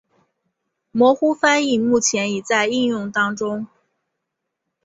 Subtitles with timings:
[0.91, 3.67] 模糊翻译目前已在应用当中。